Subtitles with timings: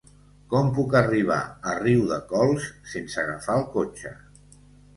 [0.53, 1.37] Com puc arribar
[1.73, 2.67] a Riudecols
[2.97, 4.17] sense agafar el cotxe?